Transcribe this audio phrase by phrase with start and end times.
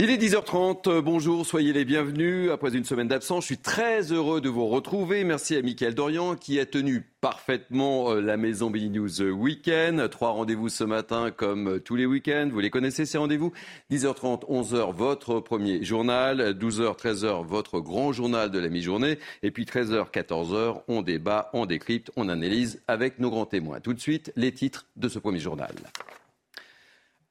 [0.00, 2.52] Il est 10h30, bonjour, soyez les bienvenus.
[2.52, 5.24] Après une semaine d'absence, je suis très heureux de vous retrouver.
[5.24, 10.06] Merci à Mickaël Dorian qui a tenu parfaitement euh, la maison Billy News Week-end.
[10.08, 12.48] Trois rendez-vous ce matin comme euh, tous les week-ends.
[12.48, 13.52] Vous les connaissez ces rendez-vous?
[13.90, 16.56] 10h30, 11h, votre premier journal.
[16.56, 19.18] 12h, 13h, votre grand journal de la mi-journée.
[19.42, 23.80] Et puis 13h, 14h, on débat, on décrypte, on analyse avec nos grands témoins.
[23.80, 25.74] Tout de suite, les titres de ce premier journal.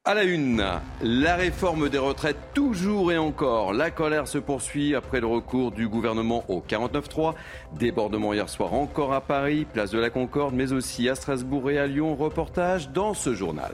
[0.08, 0.64] À la une,
[1.02, 3.73] la réforme des retraites toujours et encore.
[3.73, 7.34] La colère se poursuit après le recours du gouvernement au 49-3.
[7.77, 11.78] Débordement hier soir encore à Paris, place de la Concorde, mais aussi à Strasbourg et
[11.78, 12.16] à Lyon.
[12.16, 13.73] Reportage dans ce journal.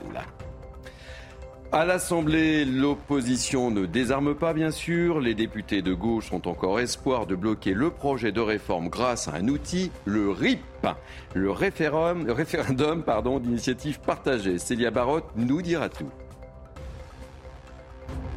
[1.70, 5.20] À l'Assemblée, l'opposition ne désarme pas, bien sûr.
[5.20, 9.34] Les députés de gauche ont encore espoir de bloquer le projet de réforme grâce à
[9.34, 10.58] un outil, le RIP,
[11.32, 13.04] le référendum,
[13.40, 14.58] d'initiative partagée.
[14.58, 16.10] Célia Barotte nous dira tout.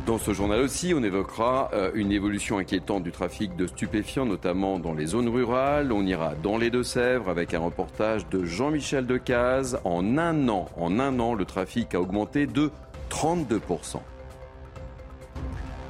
[0.07, 4.79] Dans ce journal aussi, on évoquera euh, une évolution inquiétante du trafic de stupéfiants, notamment
[4.79, 5.91] dans les zones rurales.
[5.91, 9.81] On ira dans les Deux-Sèvres avec un reportage de Jean-Michel Decaze.
[9.83, 12.71] En un an, en un an, le trafic a augmenté de
[13.09, 13.97] 32%.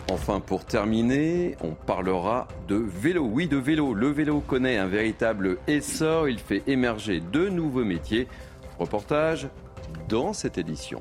[0.09, 3.22] Enfin, pour terminer, on parlera de vélo.
[3.23, 3.94] Oui, de vélo.
[3.94, 6.27] Le vélo connaît un véritable essor.
[6.27, 8.27] Il fait émerger de nouveaux métiers.
[8.80, 9.47] Reportage
[10.09, 10.99] dans cette édition.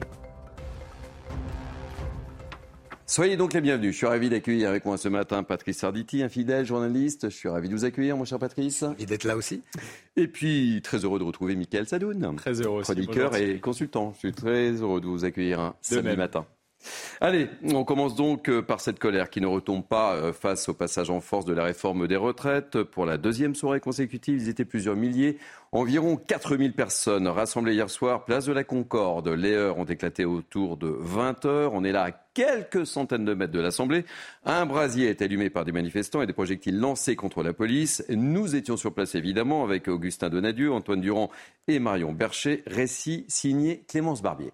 [3.08, 3.92] Soyez donc les bienvenus.
[3.92, 7.30] Je suis ravi d'accueillir avec moi ce matin Patrice Sarditi, un fidèle journaliste.
[7.30, 8.84] Je suis ravi de vous accueillir, mon cher Patrice.
[8.98, 9.62] Et d'être là aussi.
[10.16, 12.34] Et puis, très heureux de retrouver Mickaël Sadoun.
[12.36, 12.92] Très heureux aussi.
[12.92, 14.12] Chroniqueur et consultant.
[14.14, 16.46] Je suis très heureux de vous accueillir un samedi matin.
[17.20, 20.74] Allez, on commence donc euh, par cette colère qui ne retombe pas euh, face au
[20.74, 22.82] passage en force de la réforme des retraites.
[22.82, 25.38] Pour la deuxième soirée consécutive, ils étaient plusieurs milliers.
[25.72, 29.28] Environ 4000 personnes rassemblées hier soir, place de la Concorde.
[29.28, 31.74] Les heures ont éclaté autour de 20 heures.
[31.74, 34.04] On est là à quelques centaines de mètres de l'Assemblée.
[34.44, 38.04] Un brasier est allumé par des manifestants et des projectiles lancés contre la police.
[38.10, 41.30] Nous étions sur place évidemment avec Augustin Donadieu, Antoine Durand
[41.66, 42.62] et Marion Bercher.
[42.66, 44.52] Récit signé Clémence Barbier.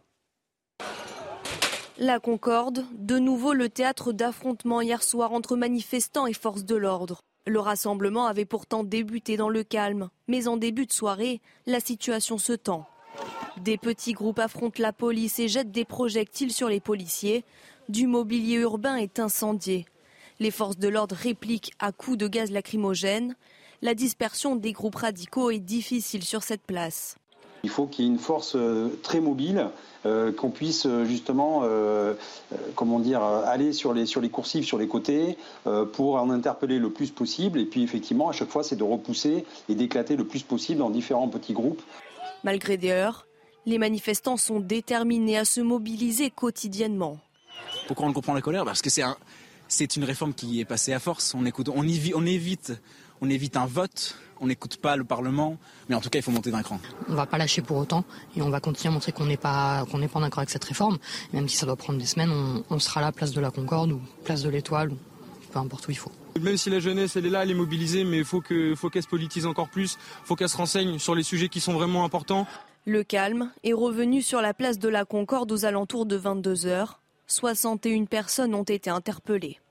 [1.98, 7.20] La Concorde, de nouveau le théâtre d'affrontements hier soir entre manifestants et forces de l'ordre.
[7.46, 12.38] Le rassemblement avait pourtant débuté dans le calme, mais en début de soirée, la situation
[12.38, 12.86] se tend.
[13.58, 17.44] Des petits groupes affrontent la police et jettent des projectiles sur les policiers.
[17.90, 19.84] Du mobilier urbain est incendié.
[20.40, 23.36] Les forces de l'ordre répliquent à coups de gaz lacrymogène.
[23.82, 27.16] La dispersion des groupes radicaux est difficile sur cette place.
[27.64, 29.68] Il faut qu'il y ait une force euh, très mobile
[30.04, 32.14] euh, qu'on puisse euh, justement, euh,
[32.74, 35.36] comment dire, aller sur les, sur les coursives, sur les côtés,
[35.92, 37.60] pour en interpeller le plus possible.
[37.60, 40.90] Et puis effectivement, à chaque fois, c'est de repousser et d'éclater le plus possible dans
[40.90, 41.82] différents petits groupes.
[42.42, 43.26] Malgré des heures,
[43.64, 47.18] les manifestants sont déterminés à se mobiliser quotidiennement.
[47.86, 48.64] Pourquoi on comprend la colère?
[48.64, 49.16] Parce que c'est un,
[49.68, 51.34] c'est une réforme qui est passée à force.
[51.34, 52.72] On, écoute, on, on évite
[53.22, 55.56] on évite un vote, on n'écoute pas le Parlement,
[55.88, 56.80] mais en tout cas, il faut monter d'un cran.
[57.08, 58.04] On ne va pas lâcher pour autant
[58.36, 60.64] et on va continuer à montrer qu'on n'est pas, qu'on n'est pas d'accord avec cette
[60.64, 60.98] réforme.
[61.32, 62.32] Même si ça doit prendre des semaines,
[62.68, 64.90] on, sera là, place de la Concorde ou place de l'Étoile,
[65.52, 66.10] peu importe où il faut.
[66.40, 68.90] Même si la jeunesse, elle est là, elle est mobilisée, mais il faut qu'elle faut
[68.92, 72.04] se politise encore plus, il faut qu'elle se renseigne sur les sujets qui sont vraiment
[72.04, 72.48] importants.
[72.86, 77.00] Le calme est revenu sur la place de la Concorde aux alentours de 22 heures.
[77.28, 79.61] 61 personnes ont été interpellées.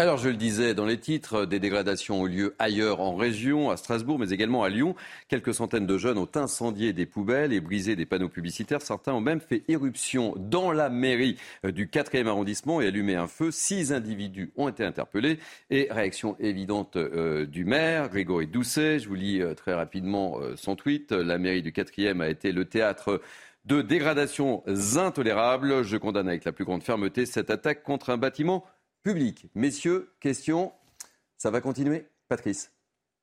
[0.00, 3.76] Alors, je le disais dans les titres, des dégradations ont lieu ailleurs en région, à
[3.76, 4.94] Strasbourg, mais également à Lyon.
[5.26, 8.80] Quelques centaines de jeunes ont incendié des poubelles et brisé des panneaux publicitaires.
[8.80, 13.26] Certains ont même fait éruption dans la mairie euh, du 4e arrondissement et allumé un
[13.26, 13.50] feu.
[13.50, 15.40] Six individus ont été interpellés.
[15.70, 19.00] Et réaction évidente euh, du maire, Grégory Doucet.
[19.00, 21.10] Je vous lis euh, très rapidement son tweet.
[21.10, 23.20] La mairie du 4e a été le théâtre
[23.64, 24.62] de dégradations
[24.96, 25.82] intolérables.
[25.82, 28.64] Je condamne avec la plus grande fermeté cette attaque contre un bâtiment
[29.54, 30.72] Messieurs, question,
[31.38, 32.06] ça va continuer?
[32.28, 32.72] Patrice?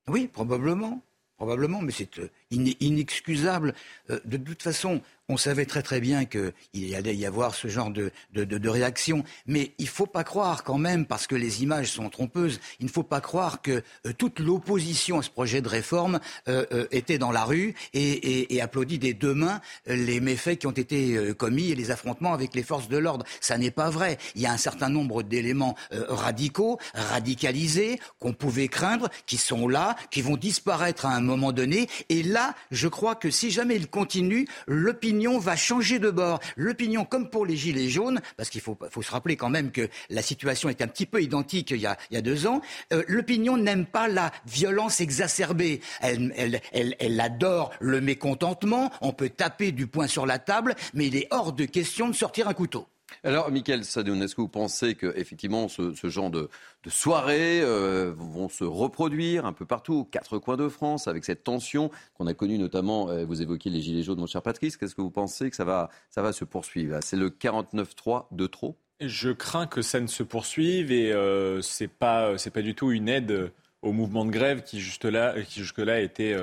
[0.08, 1.02] Oui, probablement.
[1.36, 3.74] Probablement, mais c'est euh, inexcusable.
[4.10, 7.90] Euh, de toute façon, on savait très très bien qu'il allait y avoir ce genre
[7.90, 9.24] de, de, réaction.
[9.46, 12.86] Mais il ne faut pas croire quand même, parce que les images sont trompeuses, il
[12.86, 17.18] ne faut pas croire que euh, toute l'opposition à ce projet de réforme euh, était
[17.18, 21.74] dans la rue et, applaudit des deux mains les méfaits qui ont été commis et
[21.74, 23.24] les affrontements avec les forces de l'ordre.
[23.40, 24.18] Ça n'est pas vrai.
[24.34, 29.94] Il y a un certain nombre d'éléments radicaux, radicalisés, qu'on pouvait craindre, qui sont là,
[30.10, 31.88] qui vont disparaître à un moment donné.
[32.08, 32.22] Et
[32.70, 36.40] je crois que si jamais ils continuent, l'opinion va changer de bord.
[36.56, 40.22] L'opinion, comme pour les Gilets jaunes, parce qu'il faut, se rappeler quand même que la
[40.22, 42.60] situation est un petit peu identique il y a, deux ans,
[42.92, 45.80] euh, l'opinion n'aime pas la violence exacerbée.
[46.00, 48.90] Elle adore le mécontentement.
[49.00, 52.14] On peut taper du poing sur la table, mais il est hors de question de
[52.14, 52.86] sortir un couteau.
[53.22, 56.48] Alors, Michael Sadoun, est-ce que vous pensez que effectivement ce, genre de,
[56.86, 61.44] soirées euh, vont se reproduire un peu partout, aux quatre coins de France, avec cette
[61.44, 64.94] tension qu'on a connue notamment, euh, vous évoquiez les Gilets jaunes, mon cher Patrice, qu'est-ce
[64.94, 66.98] que vous pensez que ça va, ça va se poursuivre?
[67.02, 68.76] C'est le 49-3 de trop?
[69.00, 73.08] Je crains que ça ne se poursuive et euh, ce n'est pas, du tout une
[73.08, 73.52] aide
[73.82, 76.34] au mouvement de grève qui, là, qui jusque-là était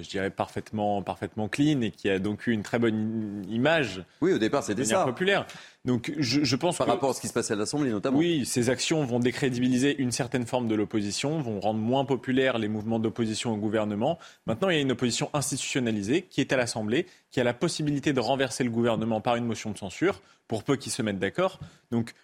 [0.00, 4.04] je dirais, parfaitement, parfaitement clean et qui a donc eu une très bonne image.
[4.20, 5.04] Oui, au départ, c'était ça.
[5.04, 5.46] populaire.
[5.84, 8.18] Donc, je, je pense Par rapport à ce qui se passait à l'Assemblée, notamment.
[8.18, 12.68] Oui, ces actions vont décrédibiliser une certaine forme de l'opposition, vont rendre moins populaires les
[12.68, 14.18] mouvements d'opposition au gouvernement.
[14.46, 18.12] Maintenant, il y a une opposition institutionnalisée qui est à l'Assemblée, qui a la possibilité
[18.12, 21.58] de renverser le gouvernement par une motion de censure, pour peu qu'ils se mettent d'accord.
[21.90, 22.14] Donc,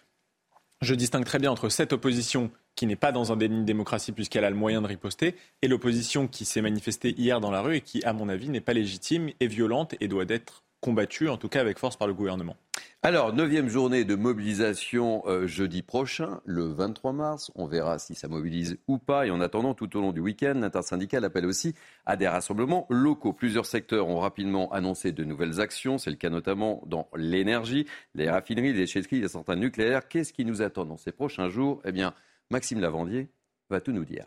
[0.81, 4.13] je distingue très bien entre cette opposition qui n'est pas dans un déni de démocratie
[4.13, 7.75] puisqu'elle a le moyen de riposter, et l'opposition qui s'est manifestée hier dans la rue
[7.75, 11.35] et qui, à mon avis, n'est pas légitime, est violente et doit être combattue, en
[11.35, 12.55] tout cas avec force par le gouvernement.
[13.03, 17.51] Alors, neuvième journée de mobilisation euh, jeudi prochain, le 23 mars.
[17.55, 19.27] On verra si ça mobilise ou pas.
[19.27, 21.75] Et en attendant, tout au long du week-end, l'intersyndical appelle aussi
[22.05, 23.33] à des rassemblements locaux.
[23.33, 25.97] Plusieurs secteurs ont rapidement annoncé de nouvelles actions.
[25.97, 30.07] C'est le cas notamment dans l'énergie, les raffineries, les déchetteries, les centrales nucléaires.
[30.07, 31.81] Qu'est-ce qui nous attend dans ces prochains jours?
[31.83, 32.13] Eh bien,
[32.51, 33.27] Maxime Lavandier
[33.69, 34.25] va tout nous dire.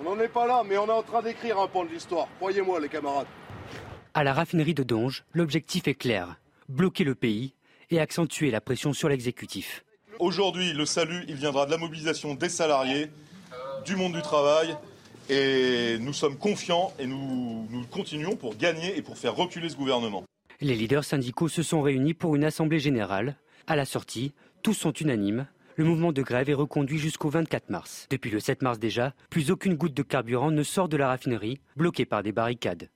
[0.00, 2.26] On n'en est pas là, mais on est en train d'écrire un pan de l'histoire.
[2.38, 3.28] Croyez-moi, les camarades.
[4.14, 7.54] À la raffinerie de Donge, l'objectif est clair bloquer le pays
[7.90, 9.84] et accentuer la pression sur l'exécutif.
[10.18, 13.10] Aujourd'hui, le salut, il viendra de la mobilisation des salariés,
[13.84, 14.76] du monde du travail,
[15.28, 19.76] et nous sommes confiants et nous, nous continuons pour gagner et pour faire reculer ce
[19.76, 20.24] gouvernement.
[20.60, 23.36] Les leaders syndicaux se sont réunis pour une assemblée générale.
[23.66, 24.32] À la sortie,
[24.64, 25.46] tous sont unanimes.
[25.76, 28.06] Le mouvement de grève est reconduit jusqu'au 24 mars.
[28.08, 31.60] Depuis le 7 mars déjà, plus aucune goutte de carburant ne sort de la raffinerie,
[31.76, 32.88] bloquée par des barricades.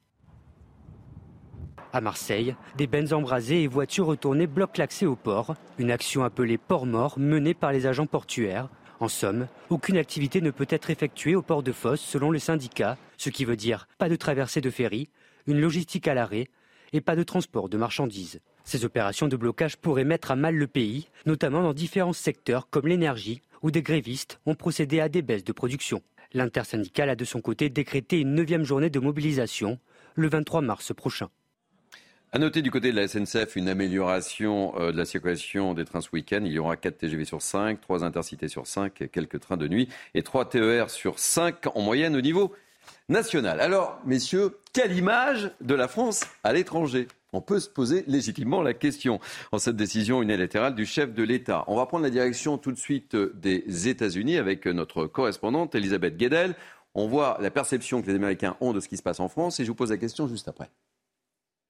[1.92, 6.56] À Marseille, des bennes embrasées et voitures retournées bloquent l'accès au port, une action appelée
[6.56, 8.70] port mort menée par les agents portuaires.
[8.98, 12.96] En somme, aucune activité ne peut être effectuée au port de Fosse selon le syndicat,
[13.18, 15.10] ce qui veut dire pas de traversée de ferry,
[15.46, 16.48] une logistique à l'arrêt
[16.94, 18.40] et pas de transport de marchandises.
[18.68, 22.86] Ces opérations de blocage pourraient mettre à mal le pays, notamment dans différents secteurs comme
[22.86, 26.02] l'énergie, où des grévistes ont procédé à des baisses de production.
[26.34, 29.78] L'intersyndicale a de son côté décrété une neuvième journée de mobilisation
[30.16, 31.30] le 23 mars prochain.
[32.30, 36.02] À noter du côté de la SNCF une amélioration euh, de la circulation des trains
[36.02, 36.42] ce week-end.
[36.44, 39.88] Il y aura 4 TGV sur 5, 3 intercités sur 5, quelques trains de nuit
[40.12, 42.52] et 3 TER sur 5 en moyenne au niveau
[43.08, 43.62] national.
[43.62, 47.08] Alors, messieurs, quelle image de la France à l'étranger?
[47.32, 49.20] On peut se poser légitimement la question
[49.52, 51.64] en cette décision unilatérale du chef de l'État.
[51.66, 56.54] On va prendre la direction tout de suite des États-Unis avec notre correspondante Elisabeth Guedel.
[56.94, 59.60] On voit la perception que les Américains ont de ce qui se passe en France
[59.60, 60.70] et je vous pose la question juste après.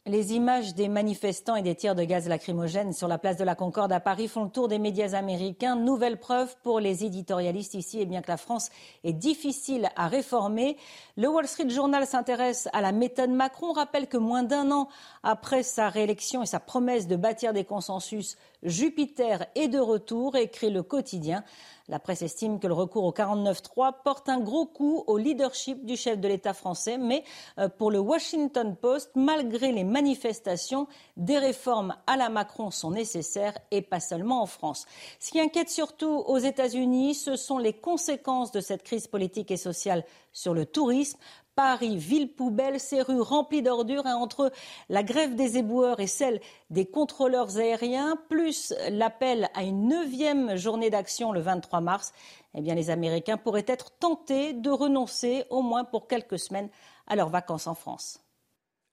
[0.09, 3.55] Les images des manifestants et des tirs de gaz lacrymogène sur la place de la
[3.55, 5.77] Concorde à Paris font le tour des médias américains.
[5.77, 8.71] Nouvelle preuve pour les éditorialistes ici, et bien que la France
[9.05, 10.79] est difficile à réformer.
[11.19, 14.89] Le Wall Street Journal s'intéresse à la méthode Macron, rappelle que moins d'un an
[15.23, 20.71] après sa réélection et sa promesse de bâtir des consensus, Jupiter est de retour, écrit
[20.71, 21.45] le quotidien.
[21.89, 25.97] La presse estime que le recours au 49-3 porte un gros coup au leadership du
[25.97, 27.25] chef de l'État français, mais
[27.59, 33.57] euh, pour le Washington Post, malgré les manifestations, des réformes à la Macron sont nécessaires
[33.71, 34.87] et pas seulement en France.
[35.19, 39.57] Ce qui inquiète surtout aux États-Unis, ce sont les conséquences de cette crise politique et
[39.57, 41.19] sociale sur le tourisme.
[41.59, 44.53] Paris, ville poubelle, ces rues remplies d'ordures, hein, entre
[44.89, 50.89] la grève des éboueurs et celle des contrôleurs aériens, plus l'appel à une neuvième journée
[50.89, 52.13] d'action le 23 mars,
[52.55, 56.69] eh bien, les Américains pourraient être tentés de renoncer, au moins pour quelques semaines,
[57.09, 58.21] à leurs vacances en France.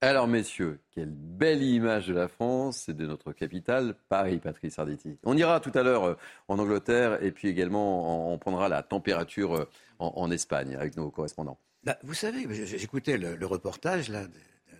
[0.00, 5.20] Alors, messieurs, quelle belle image de la France et de notre capitale, Paris, Patrice Arditi.
[5.22, 6.14] On ira tout à l'heure euh,
[6.48, 9.68] en Angleterre et puis également, on prendra la température euh,
[10.00, 11.58] en Espagne avec nos correspondants.
[11.84, 14.32] Bah, vous savez, j'écoutais le, reportage là, de,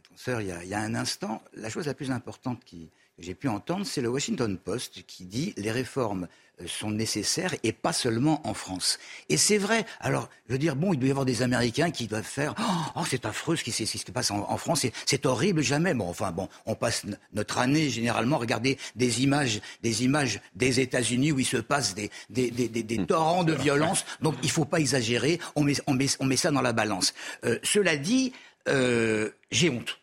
[0.08, 1.42] ton sœur il y, a, un instant.
[1.54, 2.76] La chose la plus importante que
[3.18, 6.28] j'ai pu entendre, c'est le Washington Post qui dit les réformes
[6.64, 8.98] sont nécessaires et pas seulement en France.
[9.28, 9.84] Et c'est vrai.
[10.00, 12.54] Alors, je veux dire, bon, il doit y avoir des Américains qui doivent faire
[12.96, 15.92] Oh, c'est affreux ce qui, se passe en, France, c'est horrible, jamais.
[15.92, 20.80] Bon, enfin, bon, on passe notre année généralement à regarder des images, des images des
[20.80, 23.06] États-Unis où il se passe des, des, des, des hmm.
[23.06, 24.04] torrents de violence.
[24.22, 25.38] Donc, il faut pas exagérer.
[25.56, 27.12] On met, on met, on met ça dans la balance.
[27.44, 28.32] Euh, cela dit,
[28.68, 29.98] euh, j'ai honte.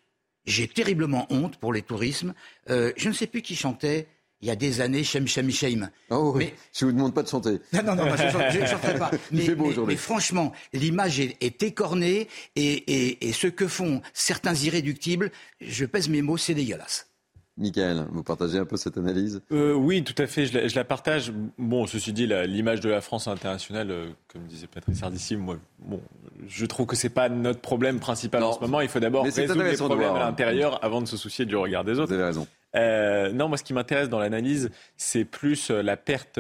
[0.46, 2.34] J'ai terriblement honte pour les tourismes.
[2.70, 4.08] Euh, je ne sais plus qui chantait
[4.44, 5.90] il y a des années, Shem Shem Shem.
[6.10, 7.62] Oh, mais je vous demande pas de chanter.
[7.72, 9.10] Non, non, non, je ne chanterai pas.
[9.32, 9.48] Mais,
[9.88, 15.32] mais, franchement, l'image est, écornée et, et, et, ce que font certains irréductibles,
[15.62, 17.08] je pèse mes mots, c'est dégueulasse.
[17.56, 19.42] Michael, vous partagez un peu cette analyse?
[19.54, 21.32] Euh, Oui, tout à fait, je la, partage.
[21.58, 26.02] Bon, ceci dit, l'image de la France internationale, euh, comme disait Patrice Ardissi, moi, bon,
[26.48, 28.82] je trouve que c'est pas notre problème principal en ce moment.
[28.82, 31.98] Il faut d'abord résoudre les problèmes à l'intérieur avant de se soucier du regard des
[32.00, 32.08] autres.
[32.10, 32.46] Vous avez raison.
[32.76, 36.40] Euh, non, moi, ce qui m'intéresse dans l'analyse, c'est plus la perte.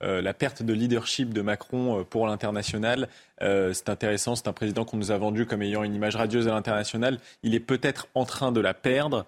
[0.00, 3.08] la perte de leadership de Macron pour l'international.
[3.40, 6.52] c'est intéressant, c'est un président qu'on nous a vendu comme ayant une image radieuse à
[6.52, 7.18] l'international.
[7.42, 9.26] Il est peut-être en train de la perdre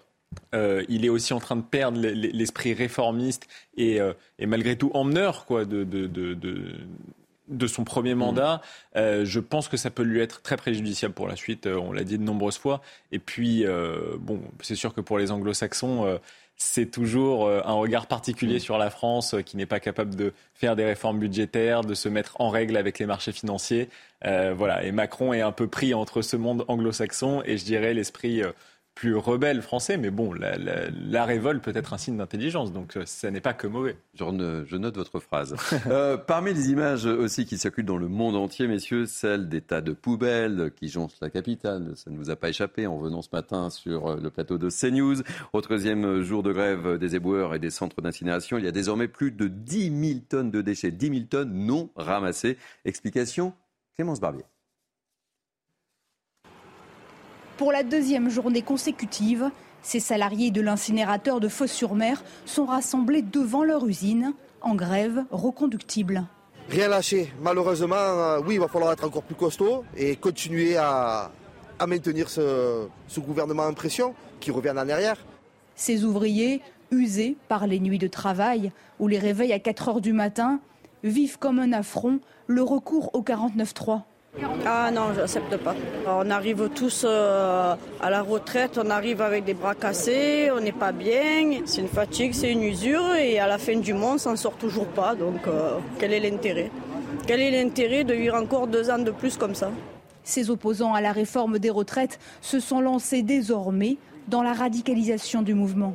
[0.54, 4.12] euh, il est aussi en train de perdre l'esprit réformiste et, euh,
[4.46, 6.06] malgré tout emmeneur quoi, de, de,
[7.66, 8.18] son premier mmh.
[8.18, 8.60] mandat.
[8.96, 11.66] Euh, je pense que ça peut lui être très préjudiciable pour la suite.
[11.66, 12.80] on l'a dit de nombreuses fois.
[13.12, 13.64] Et puis,
[14.20, 16.18] bon, c'est sûr que pour les anglo-saxons,
[16.56, 18.60] c'est toujours un regard particulier mmh.
[18.60, 22.40] sur la France qui n'est pas capable de faire des réformes budgétaires, de se mettre
[22.40, 23.88] en règle avec les marchés financiers.
[24.22, 24.84] voilà.
[24.84, 28.42] Et Macron est un peu pris entre ce monde anglo-saxon et je dirais l'esprit
[28.98, 33.30] plus rebelle français, mais bon, la, révolte peut être un signe d'intelligence, donc euh, ça
[33.30, 33.96] n'est pas que mauvais.
[34.14, 35.54] Je, note votre phrase.
[35.86, 39.80] Euh, parmi les images aussi qui circulent dans le monde entier, messieurs, celle des tas
[39.80, 41.92] de poubelles qui jonchent la capitale.
[41.94, 44.68] Ça ne vous a pas échappé en venant ce matin sur euh, le plateau de
[44.68, 45.22] CNews.
[45.52, 49.08] Au troisième jour de grève des éboueurs et des centres d'incinération, il y a désormais
[49.08, 52.58] plus de 10 000 tonnes de déchets, 10 000 tonnes non ramassées.
[52.84, 53.54] Explication,
[53.94, 54.44] Clémence Barbier.
[57.58, 59.50] Pour la deuxième journée consécutive,
[59.82, 66.24] ces salariés de l'incinérateur de Fos-sur-Mer sont rassemblés devant leur usine en grève reconductible.
[66.68, 67.32] Rien lâché.
[67.42, 71.32] Malheureusement, euh, oui, il va falloir être encore plus costaud et continuer à,
[71.84, 75.16] maintenir ce, ce gouvernement en pression qui revient en arrière.
[75.74, 76.62] Ces ouvriers,
[76.92, 80.60] usés par les nuits de travail ou les réveils à 4 heures du matin,
[81.02, 84.02] vivent comme un affront le recours au 49.3.
[84.64, 85.74] Ah non, je n'accepte pas.
[86.06, 90.72] On arrive tous euh, à la retraite, on arrive avec des bras cassés, on n'est
[90.72, 91.60] pas bien.
[91.64, 94.56] C'est une fatigue, c'est une usure et à la fin du mois, on s'en sort
[94.56, 95.14] toujours pas.
[95.14, 96.70] Donc euh, quel est l'intérêt?
[97.26, 99.70] Quel est l'intérêt de vivre encore deux ans de plus comme ça?
[100.24, 103.96] Ces opposants à la réforme des retraites se sont lancés désormais
[104.28, 105.94] dans la radicalisation du mouvement.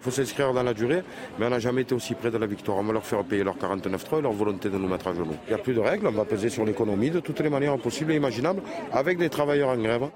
[0.00, 1.02] Il faut s'inscrire dans la durée,
[1.38, 2.78] mais on n'a jamais été aussi près de la victoire.
[2.78, 5.36] On va leur faire payer leur 49.3 et leur volonté de nous mettre à genoux.
[5.46, 7.76] Il n'y a plus de règles, on va peser sur l'économie de toutes les manières
[7.76, 10.08] possibles et imaginables avec des travailleurs en grève.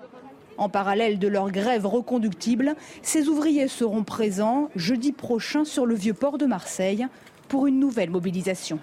[0.56, 6.14] En parallèle de leur grève reconductible, ces ouvriers seront présents jeudi prochain sur le vieux
[6.14, 7.06] port de Marseille
[7.48, 8.78] pour une nouvelle mobilisation.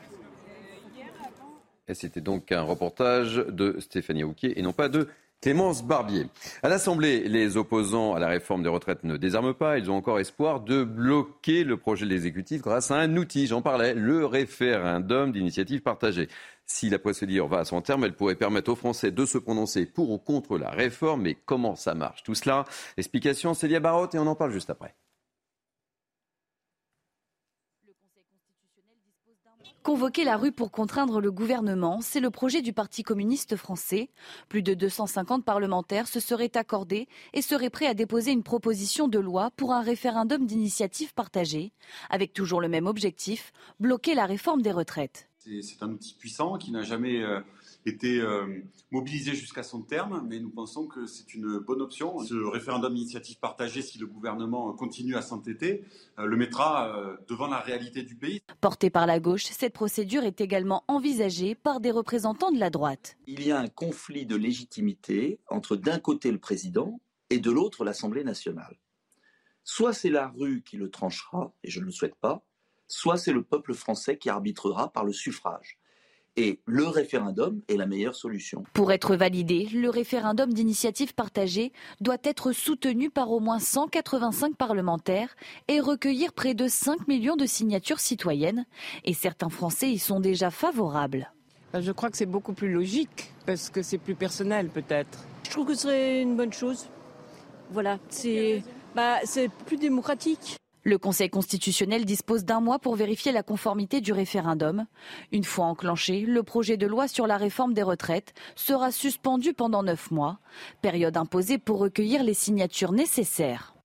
[1.88, 5.08] Et c'était donc un reportage de Stéphanie Houquier et non pas de
[5.42, 6.28] Clémence Barbier.
[6.62, 9.80] À l'Assemblée, les opposants à la réforme des retraites ne désarment pas.
[9.80, 13.64] Ils ont encore espoir de bloquer le projet de l'exécutif grâce à un outil, j'en
[13.64, 16.28] parlais, le référendum d'initiative partagée.
[16.68, 19.88] Si la procédure va à son terme, elle pourrait permettre aux Français de se prononcer
[19.88, 21.24] pour ou contre la réforme.
[21.24, 24.94] Mais comment ça marche Tout cela, explication Célia Barotte et on en parle juste après.
[29.84, 34.10] Convoquer la rue pour contraindre le gouvernement, c'est le projet du Parti communiste français.
[34.48, 39.18] Plus de 250 parlementaires se seraient accordés et seraient prêts à déposer une proposition de
[39.18, 41.74] loi pour un référendum d'initiative partagée,
[42.12, 45.30] avec toujours le même objectif, bloquer la réforme des retraites.
[45.40, 47.40] C'est un outil puissant qui n'a jamais euh,
[47.86, 48.62] été euh,
[48.92, 52.20] mobilisé jusqu'à son terme, mais nous pensons que c'est une bonne option.
[52.20, 55.84] Ce référendum d'initiative partagée, si le gouvernement continue à s'entêter,
[56.20, 58.42] euh, le mettra euh, devant la réalité du pays.
[58.60, 63.18] Portée par la gauche, cette procédure est également envisagée par des représentants de la droite.
[63.28, 67.84] Il y a un conflit de légitimité entre d'un côté le président et de l'autre
[67.84, 68.78] l'Assemblée nationale.
[69.64, 72.44] Soit c'est la rue qui le tranchera, et je ne le souhaite pas,
[72.88, 75.80] soit c'est le peuple français qui arbitrera par le suffrage.
[76.38, 78.64] Et le référendum est la meilleure solution.
[78.74, 85.36] Pour être validé, le référendum d'initiative partagée doit être soutenu par au moins 185 parlementaires
[85.68, 88.66] et recueillir près de 5 millions de signatures citoyennes.
[89.04, 91.34] Et certains Français y sont déjà favorables.
[91.74, 95.26] Bah, je crois que c'est beaucoup plus logique parce que c'est plus personnel peut-être.
[95.44, 96.88] Je trouve que ce serait une bonne chose.
[97.72, 98.64] Voilà, c'est
[98.96, 99.20] bah,
[99.66, 100.58] plus démocratique.
[100.84, 104.86] Le Conseil constitutionnel dispose d'un mois pour vérifier la conformité du référendum.
[105.32, 109.84] Une fois enclenché, le projet de loi sur la réforme des retraites sera suspendu pendant
[109.84, 110.40] neuf mois,
[110.82, 113.76] période imposée pour recueillir les signatures nécessaires.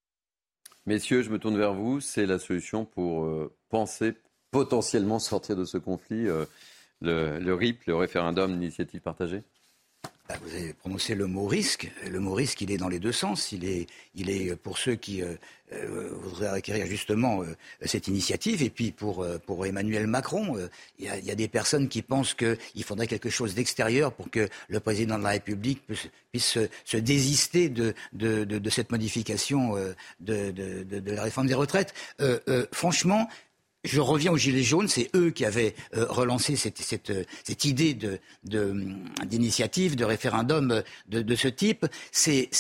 [0.86, 2.00] Messieurs, je me tourne vers vous.
[2.00, 4.14] C'est la solution pour euh, penser
[4.50, 6.46] potentiellement sortir de ce conflit, euh,
[7.02, 9.42] le, RIP, le référendum d'initiative partagée?
[10.42, 11.90] Vous avez prononcé le mot risque.
[12.08, 13.52] Le mot risque, il est dans les deux sens.
[13.52, 15.34] Il est, il est pour ceux qui euh,
[15.72, 20.56] euh, voudraient acquérir justement euh, cette initiative, et puis pour, pour Emmanuel Macron,
[20.98, 24.80] il y, a, des personnes qui pensent qu'il faudrait quelque chose d'extérieur pour que le
[24.80, 29.74] président de la République puisse, puisse se, se, désister de, de, de, de cette modification
[30.20, 31.94] de, de, la réforme des retraites.
[32.72, 33.28] franchement,
[33.86, 37.96] je reviens aux Gilets jaunes, c'est eux qui avaient euh, relancé cette, cette idée
[38.44, 41.86] d'initiative, de, référendum de, de ce type.
[42.12, 42.50] C'est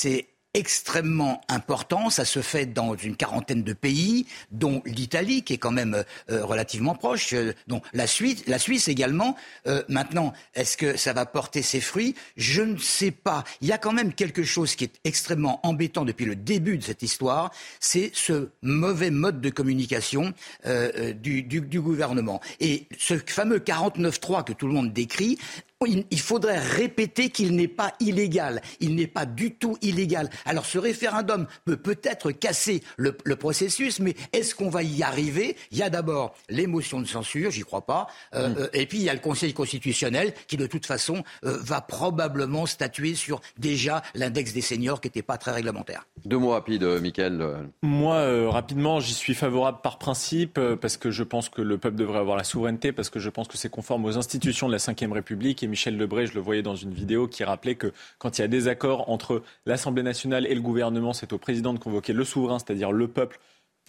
[0.56, 2.08] extrêmement important.
[2.08, 6.44] Ça se fait dans une quarantaine de pays, dont l'Italie, qui est quand même euh,
[6.44, 9.36] relativement proche, euh, dont la Suisse, la Suisse également.
[9.66, 12.14] Euh, maintenant, est-ce que ça va porter ses fruits?
[12.36, 13.44] Je ne sais pas.
[13.60, 16.84] Il y a quand même quelque chose qui est extrêmement embêtant depuis le début de
[16.84, 20.32] cette histoire, c'est ce mauvais mode de communication
[20.66, 22.40] euh, du, du, du, gouvernement.
[22.60, 25.38] Et ce fameux 49.3 que tout le monde décrit,
[25.84, 28.62] il faudrait répéter qu'il n'est pas illégal.
[28.80, 30.30] Il n'est pas du tout illégal.
[30.46, 35.56] Alors ce référendum peut peut-être casser le, le, processus, mais est-ce qu'on va y arriver?
[35.70, 38.68] Il y a d'abord l'émotion de censure, j'y crois pas, euh, mmh.
[38.72, 42.64] et puis il y a le Conseil constitutionnel qui de toute façon euh, va probablement
[42.64, 46.06] statuer sur déjà l'index des seniors qui n'était pas très réglementaire.
[46.24, 47.68] Deux mots rapides, euh, Michael.
[47.82, 51.96] Moi, euh, rapidement, j'y suis favorable par principe parce que je pense que le peuple
[51.96, 54.78] devrait avoir la souveraineté, parce que je pense que c'est conforme aux institutions de la
[54.78, 58.38] Ve République et Michel Lebré, je le voyais dans une vidéo, qui rappelait que quand
[58.38, 61.78] il y a des accords entre l'Assemblée nationale et le gouvernement, c'est au président de
[61.78, 63.38] convoquer le souverain, c'est-à-dire le peuple,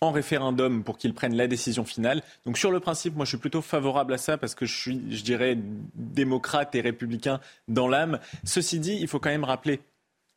[0.02, 2.22] en référendum pour qu'il prenne la décision finale.
[2.46, 5.02] Donc sur le principe, moi je suis plutôt favorable à ça parce que je suis,
[5.10, 5.58] je dirais,
[5.96, 8.20] démocrate et républicain dans l'âme.
[8.44, 9.80] Ceci dit, il faut quand même rappeler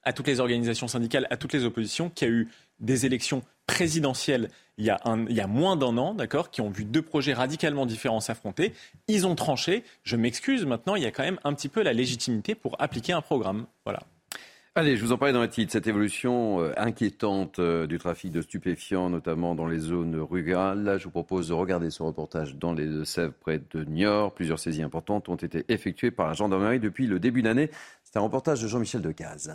[0.03, 2.49] à toutes les organisations syndicales, à toutes les oppositions, qu'il y a eu
[2.81, 4.49] des élections présidentielles
[4.81, 8.73] il y a, moins d'un an, d'accord, qui ont vu deux projets radicalement différents s'affronter.
[9.09, 9.85] Ils ont tranché.
[10.05, 13.13] Je m'excuse, maintenant, il y a quand même un petit peu la légitimité pour appliquer
[13.13, 13.67] un programme.
[13.85, 14.01] Voilà.
[14.77, 18.31] Allez, je vous en parlais dans le titre, cette évolution euh, inquiétante euh, du trafic
[18.31, 20.85] de stupéfiants, notamment dans les zones rurales.
[20.85, 24.33] Là, je vous propose de regarder ce reportage dans les Deux-Sèvres, près de Niort.
[24.33, 27.69] Plusieurs saisies importantes ont été effectuées par la gendarmerie depuis le début d'année.
[28.05, 29.53] C'est un reportage de Jean-Michel Decaze.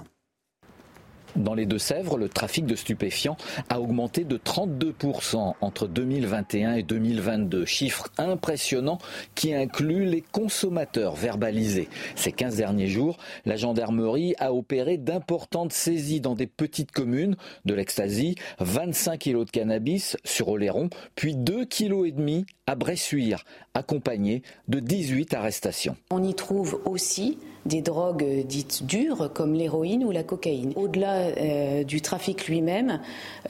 [1.35, 3.35] Dans les Deux-Sèvres, le trafic de stupéfiants
[3.69, 7.65] a augmenté de 32% entre 2021 et 2022.
[7.65, 8.99] Chiffre impressionnant
[9.35, 11.89] qui inclut les consommateurs verbalisés.
[12.15, 17.73] Ces 15 derniers jours, la gendarmerie a opéré d'importantes saisies dans des petites communes de
[17.73, 23.43] l'ecstasy, 25 kilos de cannabis sur Oléron, puis 2,5 kg à Bressuire,
[23.73, 25.97] accompagné de 18 arrestations.
[26.11, 30.73] On y trouve aussi des drogues dites dures comme l'héroïne ou la cocaïne.
[31.37, 33.01] Euh, du trafic lui-même,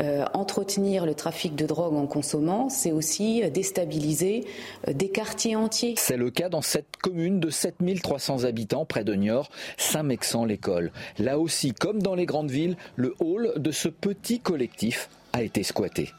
[0.01, 4.45] euh, entretenir le trafic de drogue en consommant, c'est aussi déstabiliser
[4.87, 5.95] euh, des quartiers entiers.
[5.97, 10.91] C'est le cas dans cette commune de 7300 habitants près de Niort, Saint-Mexan-l'École.
[11.19, 15.63] Là aussi, comme dans les grandes villes, le hall de ce petit collectif a été
[15.63, 16.11] squatté.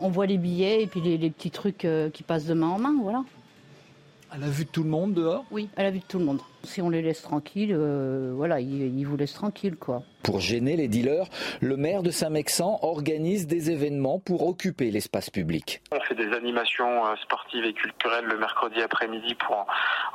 [0.00, 2.78] On voit les billets et puis les, les petits trucs qui passent de main en
[2.78, 3.24] main, voilà.
[4.34, 6.24] À la vue de tout le monde dehors Oui, à la vue de tout le
[6.24, 6.40] monde.
[6.64, 10.02] Si on les laisse tranquilles, euh, voilà, ils, ils, vous laissent tranquilles, quoi.
[10.24, 11.28] Pour gêner les dealers,
[11.60, 15.82] le maire de Saint-Mexan organise des événements pour occuper l'espace public.
[15.92, 19.66] On fait des animations euh, sportives et culturelles le mercredi après-midi pour en,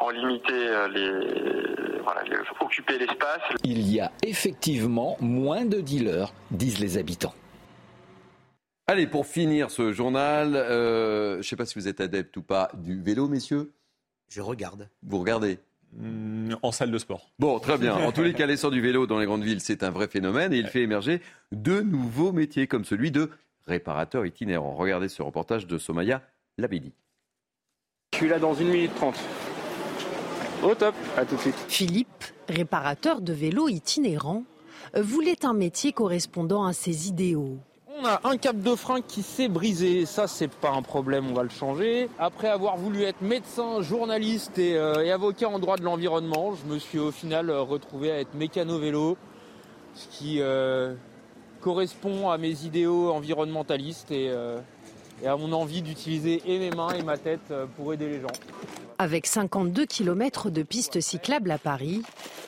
[0.02, 3.40] en, limiter euh, les, voilà, les, occuper l'espace.
[3.64, 7.34] Il y a effectivement moins de dealers, disent les habitants.
[8.88, 12.42] Allez, pour finir ce journal, euh, je ne sais pas si vous êtes adepte ou
[12.42, 13.72] pas du vélo, messieurs.
[14.30, 14.88] Je regarde.
[15.04, 15.60] Vous regardez
[15.94, 17.32] mmh, En salle de sport.
[17.40, 17.96] Bon, très bien.
[17.96, 20.54] En tous les cas, l'essor du vélo dans les grandes villes, c'est un vrai phénomène
[20.54, 23.30] et il fait émerger de nouveaux métiers comme celui de
[23.66, 24.76] réparateur itinérant.
[24.76, 26.22] Regardez ce reportage de Somaya
[26.58, 26.94] Labidi.
[28.14, 29.20] Je suis là dans une minute trente.
[30.64, 31.56] Au top, à tout de suite.
[31.68, 34.44] Philippe, réparateur de vélo itinérant,
[34.96, 37.60] voulait un métier correspondant à ses idéaux.
[38.02, 41.34] On a un câble de frein qui s'est brisé, ça c'est pas un problème, on
[41.34, 42.08] va le changer.
[42.18, 46.80] Après avoir voulu être médecin, journaliste et, euh, avocat en droit de l'environnement, je me
[46.80, 49.18] suis au final retrouvé à être mécano vélo,
[49.96, 50.94] ce qui euh,
[51.60, 54.60] correspond à mes idéaux environnementalistes et, euh,
[55.26, 58.89] à mon envie d'utiliser mes mains et ma tête pour aider les gens.
[59.02, 62.02] Avec 52 km de pistes cyclables à Paris,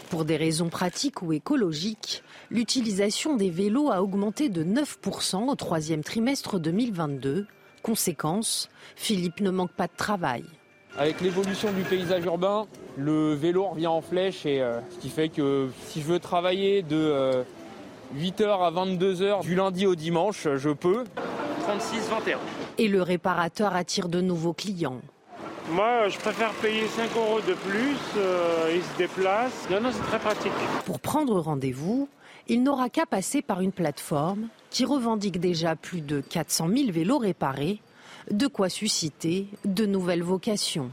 [0.09, 6.03] pour des raisons pratiques ou écologiques, l'utilisation des vélos a augmenté de 9% au troisième
[6.03, 7.47] trimestre 2022.
[7.83, 10.43] Conséquence, Philippe ne manque pas de travail.
[10.97, 15.29] Avec l'évolution du paysage urbain, le vélo revient en flèche et euh, ce qui fait
[15.29, 17.43] que si je veux travailler de euh,
[18.17, 21.05] 8h à 22h du lundi au dimanche, je peux.
[21.61, 22.39] 36, 21.
[22.77, 24.99] Et le réparateur attire de nouveaux clients.
[25.69, 29.69] Moi, je préfère payer 5 euros de plus, euh, ils se déplacent.
[29.69, 30.51] Non, non, c'est très pratique.
[30.85, 32.09] Pour prendre rendez-vous,
[32.47, 37.19] il n'aura qu'à passer par une plateforme qui revendique déjà plus de 400 000 vélos
[37.19, 37.79] réparés,
[38.31, 40.91] de quoi susciter de nouvelles vocations.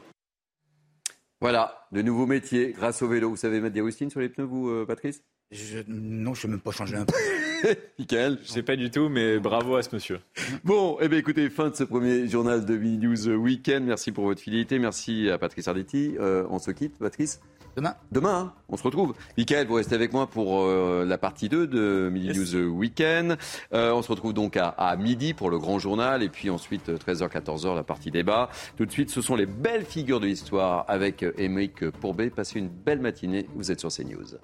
[1.41, 3.31] Voilà, de nouveaux métiers grâce au vélo.
[3.31, 5.23] Vous savez mettre des rustines sur les pneus, vous, euh, Patrice?
[5.51, 7.15] Je- non, je ne sais même pas changer un peu.
[7.99, 10.21] Michael Je sais pas du tout, mais bravo à ce monsieur.
[10.65, 13.85] Bon, eh bien, écoutez, fin de ce premier journal de Mini News Weekend.
[13.85, 14.79] Merci pour votre fidélité.
[14.79, 16.15] Merci à Patrice Arditi.
[16.19, 17.41] Euh, on se quitte, Patrice
[17.77, 17.95] Demain.
[18.11, 19.15] Demain, hein, on se retrouve.
[19.37, 23.37] Michael, vous restez avec moi pour euh, la partie 2 de Mini News Weekend.
[23.73, 26.23] Euh, on se retrouve donc à, à midi pour le grand journal.
[26.23, 28.51] Et puis ensuite, 13h, 14h, la partie débat.
[28.77, 32.31] Tout de suite, ce sont les belles figures de l'histoire avec Émeric Pourbet.
[32.31, 33.47] Passez une belle matinée.
[33.55, 34.39] Vous êtes sur CNews.